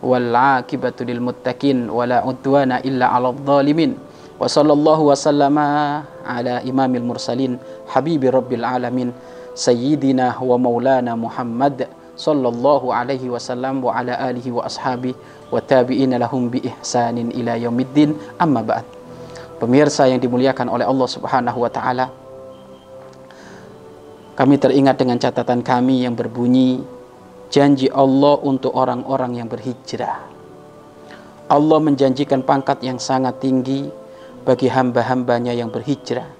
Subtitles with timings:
[0.00, 3.96] Wal akibatu lil muttaqin wala udwana illa 'alal zalimin.
[4.40, 5.66] Wa sallallahu wa sallama
[6.24, 7.60] ala imamil mursalin
[7.92, 9.12] habibi rabbil alamin
[9.52, 11.84] sayyidina wa maulana Muhammad
[12.16, 15.16] sallallahu alaihi wasallam wa ala alihi wa ashabi
[15.48, 18.84] wa tabi'ina lahum bi ihsanin ila yaumiddin amma ba'd.
[19.60, 22.06] Pemirsa yang dimuliakan oleh Allah Subhanahu wa taala.
[24.36, 26.80] Kami teringat dengan catatan kami yang berbunyi
[27.50, 30.22] janji Allah untuk orang-orang yang berhijrah.
[31.50, 33.90] Allah menjanjikan pangkat yang sangat tinggi
[34.46, 36.30] bagi hamba-hambanya yang berhijrah,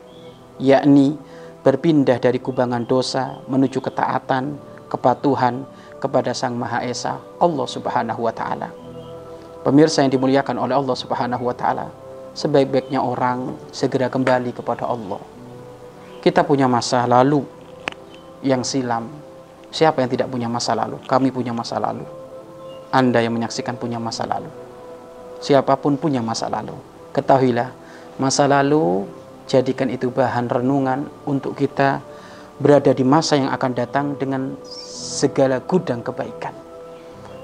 [0.62, 1.18] yakni
[1.66, 4.54] berpindah dari kubangan dosa menuju ketaatan,
[4.86, 5.66] kepatuhan
[5.98, 8.70] kepada Sang Maha Esa, Allah Subhanahu wa taala.
[9.60, 11.90] Pemirsa yang dimuliakan oleh Allah Subhanahu wa taala,
[12.32, 15.20] sebaik-baiknya orang segera kembali kepada Allah.
[16.22, 17.44] Kita punya masa lalu
[18.46, 19.29] yang silam.
[19.70, 20.98] Siapa yang tidak punya masa lalu?
[21.06, 22.02] Kami punya masa lalu.
[22.90, 24.50] Anda yang menyaksikan punya masa lalu.
[25.38, 26.74] Siapa pun punya masa lalu.
[27.14, 27.70] Ketahuilah,
[28.18, 29.06] masa lalu
[29.46, 32.02] jadikan itu bahan renungan untuk kita
[32.58, 36.52] berada di masa yang akan datang dengan segala gudang kebaikan.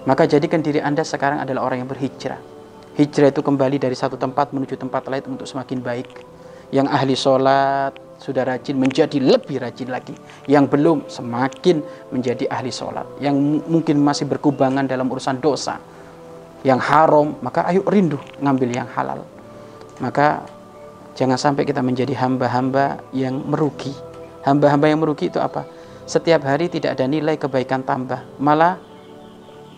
[0.07, 2.57] Maka jadikan diri Anda sekarang adalah orang yang berhijrah
[2.97, 6.09] Hijrah itu kembali dari satu tempat menuju tempat lain untuk semakin baik.
[6.73, 10.15] Yang ahli sholat sudah rajin menjadi lebih rajin lagi.
[10.49, 11.81] Yang belum semakin
[12.13, 13.07] menjadi ahli sholat.
[13.21, 15.79] Yang mungkin masih berkubangan dalam urusan dosa.
[16.65, 19.23] Yang haram, maka ayo rindu ngambil yang halal.
[20.03, 20.43] Maka
[21.15, 23.95] jangan sampai kita menjadi hamba-hamba yang merugi.
[24.43, 25.67] Hamba-hamba yang merugi itu apa?
[26.07, 28.23] Setiap hari tidak ada nilai kebaikan tambah.
[28.39, 28.79] Malah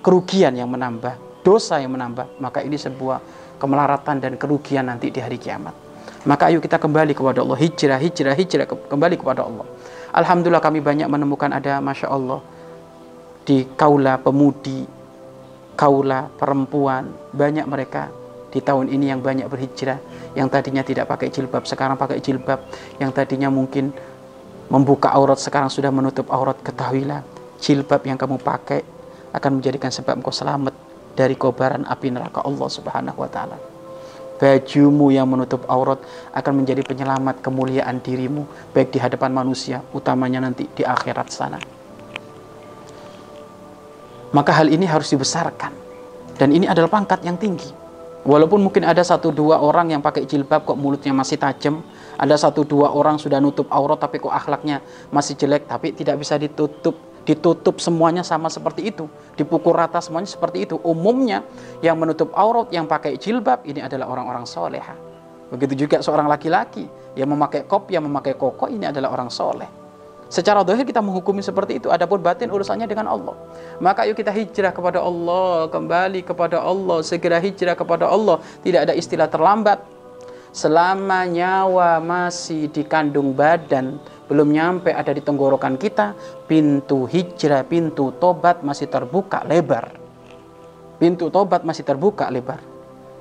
[0.04, 3.25] kerugian yang menambah dosa yang menambah, maka ini sebuah
[3.56, 5.88] kemelaratan dan kerugian nanti di hari kiamat.
[6.26, 9.66] Maka ayo kita kembali kepada Allah, hijrah, hijrah, hijrah, kembali kepada Allah.
[10.12, 12.41] Alhamdulillah kami banyak menemukan ada Masya Allah
[13.48, 14.84] di kaula pemudi,
[15.78, 18.12] kaula perempuan, banyak mereka
[18.48, 20.00] di tahun ini yang banyak berhijrah,
[20.32, 22.60] yang tadinya tidak pakai jilbab, sekarang pakai jilbab,
[22.97, 23.92] yang tadinya mungkin
[24.68, 27.24] membuka aurat, sekarang sudah menutup aurat, ketahuilah,
[27.60, 28.84] jilbab yang kamu pakai
[29.32, 30.72] akan menjadikan sebab engkau selamat
[31.12, 33.78] dari kobaran api neraka Allah Subhanahu wa taala.
[34.38, 35.99] Bajumu yang menutup aurat
[36.31, 41.59] akan menjadi penyelamat kemuliaan dirimu baik di hadapan manusia, utamanya nanti di akhirat sana.
[44.31, 45.75] Maka hal ini harus dibesarkan.
[46.38, 47.66] Dan ini adalah pangkat yang tinggi.
[48.22, 51.82] Walaupun mungkin ada satu dua orang yang pakai jilbab kok mulutnya masih tajam,
[52.15, 56.37] ada satu dua orang sudah nutup aurat tapi kok akhlaknya masih jelek, tapi tidak bisa
[56.37, 59.05] ditutup ditutup semuanya sama seperti itu,
[59.37, 60.81] dipukul rata semuanya seperti itu.
[60.81, 61.44] Umumnya
[61.84, 64.97] yang menutup aurat, yang pakai jilbab ini adalah orang-orang soleha.
[65.53, 69.69] Begitu juga seorang laki-laki yang memakai kop, yang memakai koko ini adalah orang soleh.
[70.28, 71.89] Secara dohir kita menghukumi seperti itu.
[71.89, 73.33] Adapun batin urusannya dengan Allah.
[73.81, 78.37] Maka yuk kita hijrah kepada Allah, kembali kepada Allah, segera hijrah kepada Allah.
[78.60, 79.81] Tidak ada istilah terlambat.
[80.48, 86.12] Selama nyawa masih dikandung badan, belum nyampe ada di tenggorokan kita,
[86.48, 89.92] pintu hijrah, pintu tobat masih terbuka lebar.
[91.00, 92.60] Pintu tobat masih terbuka lebar.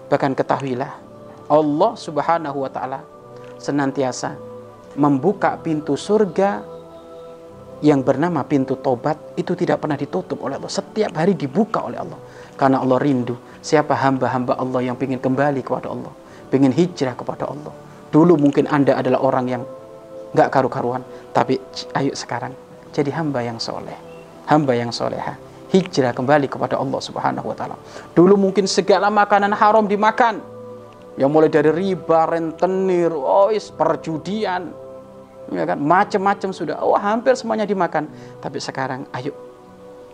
[0.08, 0.92] Bahkan ketahuilah,
[1.48, 3.00] Allah Subhanahu wa taala
[3.60, 4.36] senantiasa
[4.96, 6.64] membuka pintu surga
[7.86, 10.72] yang bernama pintu tobat itu tidak pernah ditutup oleh Allah.
[10.72, 12.18] Setiap hari dibuka oleh Allah.
[12.58, 16.10] Karena Allah rindu siapa hamba-hamba Allah yang ingin kembali kepada Allah.
[16.48, 17.74] Ingin hijrah kepada Allah.
[18.08, 19.64] Dulu mungkin Anda adalah orang yang
[20.32, 21.60] nggak karu-karuan tapi
[21.96, 22.52] ayo sekarang
[22.96, 23.96] jadi hamba yang soleh.
[24.48, 25.36] Hamba yang soleha.
[25.68, 27.76] Hijrah kembali kepada Allah subhanahu wa ta'ala.
[28.16, 30.40] Dulu mungkin segala makanan haram dimakan.
[31.20, 34.72] Yang mulai dari riba, rentenir, oh is, perjudian.
[35.52, 35.84] Ya kan?
[35.84, 36.80] Macam-macam sudah.
[36.80, 38.08] Oh hampir semuanya dimakan.
[38.40, 39.36] Tapi sekarang ayo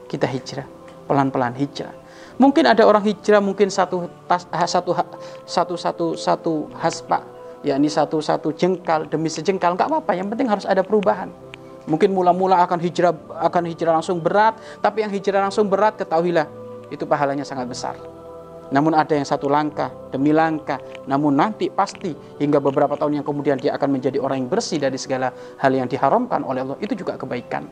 [0.09, 0.65] kita hijrah.
[1.06, 2.02] Pelan-pelan hijrah
[2.41, 4.91] mungkin ada orang hijrah mungkin satu tas, satu
[5.45, 7.33] satu satu satu haspa
[7.63, 11.31] yakni satu-satu jengkal demi sejengkal nggak apa-apa yang penting harus ada perubahan.
[11.83, 16.47] Mungkin mula-mula akan hijrah akan hijrah langsung berat tapi yang hijrah langsung berat ketahuilah
[16.91, 17.95] itu pahalanya sangat besar.
[18.71, 23.59] Namun ada yang satu langkah demi langkah namun nanti pasti hingga beberapa tahun yang kemudian
[23.59, 27.15] dia akan menjadi orang yang bersih dari segala hal yang diharamkan oleh Allah itu juga
[27.15, 27.68] kebaikan.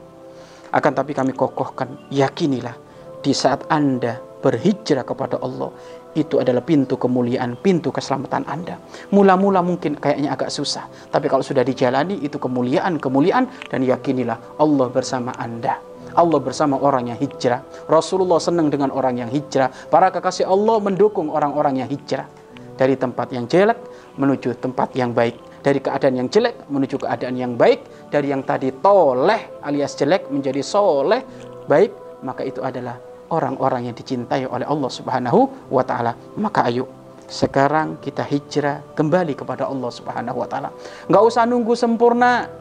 [0.71, 2.75] Akan tapi kami kokohkan yakinilah
[3.19, 5.69] di saat anda berhijrah kepada Allah
[6.17, 8.75] itu adalah pintu kemuliaan, pintu keselamatan Anda.
[9.15, 14.88] Mula-mula mungkin kayaknya agak susah, tapi kalau sudah dijalani itu kemuliaan, kemuliaan dan yakinilah Allah
[14.91, 15.79] bersama Anda.
[16.11, 17.63] Allah bersama orang yang hijrah.
[17.88, 19.71] Rasulullah senang dengan orang yang hijrah.
[19.88, 22.27] Para kekasih Allah mendukung orang-orang yang hijrah
[22.75, 23.79] dari tempat yang jelek
[24.19, 25.39] menuju tempat yang baik.
[25.61, 28.11] Dari keadaan yang jelek menuju keadaan yang baik.
[28.11, 31.23] Dari yang tadi toleh alias jelek menjadi soleh
[31.71, 31.95] baik.
[32.27, 32.99] Maka itu adalah
[33.31, 36.13] orang-orang yang dicintai oleh Allah Subhanahu wa taala.
[36.35, 36.85] Maka ayo
[37.31, 40.69] sekarang kita hijrah kembali kepada Allah Subhanahu wa taala.
[41.07, 42.51] Enggak usah nunggu sempurna.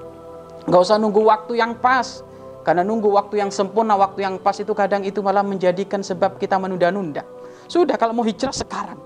[0.64, 2.22] Enggak usah nunggu waktu yang pas.
[2.60, 6.60] Karena nunggu waktu yang sempurna, waktu yang pas itu kadang itu malah menjadikan sebab kita
[6.60, 7.24] menunda-nunda.
[7.66, 9.00] Sudah kalau mau hijrah sekarang.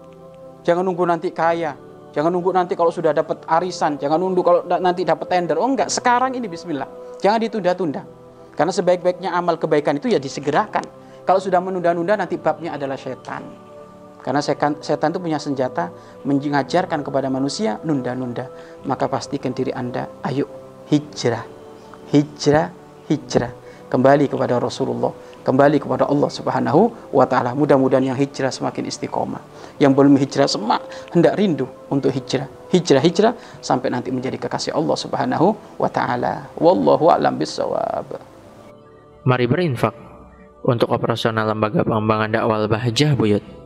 [0.66, 1.78] Jangan nunggu nanti kaya.
[2.10, 3.94] Jangan nunggu nanti kalau sudah dapat arisan.
[3.96, 5.56] Jangan nunggu kalau nanti dapat tender.
[5.56, 6.86] Oh enggak, sekarang ini bismillah.
[7.22, 8.02] Jangan ditunda-tunda.
[8.54, 11.03] Karena sebaik-baiknya amal kebaikan itu ya disegerakan.
[11.24, 13.42] Kalau sudah menunda-nunda nanti babnya adalah setan.
[14.24, 14.80] Karena setan,
[15.12, 15.92] itu punya senjata
[16.24, 18.48] mengajarkan kepada manusia nunda-nunda.
[18.88, 20.48] Maka pastikan diri Anda, ayo
[20.88, 21.44] hijrah.
[22.08, 22.72] Hijrah,
[23.08, 23.52] hijrah.
[23.84, 25.12] Kembali kepada Rasulullah,
[25.44, 27.52] kembali kepada Allah Subhanahu wa taala.
[27.52, 29.40] Mudah-mudahan yang hijrah semakin istiqomah.
[29.76, 30.82] Yang belum hijrah semak
[31.12, 32.48] hendak rindu untuk hijrah.
[32.72, 36.48] Hijrah, hijrah sampai nanti menjadi kekasih Allah Subhanahu wa taala.
[36.56, 38.18] Wallahu a'lam bissawab.
[39.28, 40.03] Mari berinfak
[40.64, 43.63] untuk operasional lembaga pengembangan dakwah Bahjah Buyut.